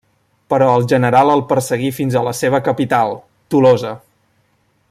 [0.53, 3.17] Però el general el perseguí fins a la seva capital,
[3.55, 3.97] Tolosa.